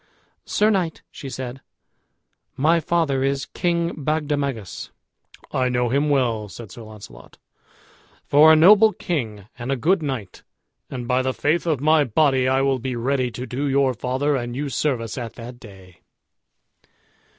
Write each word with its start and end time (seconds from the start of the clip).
"Sir 0.45 0.71
knight," 0.71 1.03
she 1.11 1.29
said, 1.29 1.61
"my 2.57 2.79
father 2.79 3.23
is 3.23 3.45
King 3.45 3.93
Bagdemagus." 4.03 4.89
"I 5.51 5.69
know 5.69 5.89
him 5.89 6.09
well," 6.09 6.49
said 6.49 6.71
Sir 6.71 6.81
Launcelot, 6.81 7.37
"for 8.25 8.51
a 8.51 8.55
noble 8.55 8.93
king 8.93 9.45
and 9.59 9.71
a 9.71 9.75
good 9.75 10.01
knight; 10.01 10.41
and, 10.89 11.07
by 11.07 11.21
the 11.21 11.35
faith 11.35 11.67
of 11.67 11.81
my 11.81 12.03
body, 12.03 12.47
I 12.47 12.61
will 12.61 12.79
be 12.79 12.95
ready 12.95 13.29
to 13.29 13.45
do 13.45 13.67
your 13.69 13.93
father 13.93 14.35
and 14.35 14.55
you 14.55 14.69
service 14.69 15.19
at 15.19 15.33
that 15.35 15.59
day." 15.59 16.01